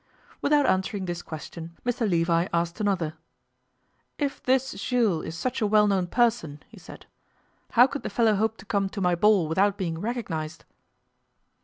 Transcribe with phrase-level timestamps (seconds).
[0.41, 3.13] Without answering this question Mr Levi asked another.
[4.17, 7.05] 'If this Jules is such a well known person,' he said,
[7.73, 10.65] 'how could the feller hope to come to my ball without being recognized?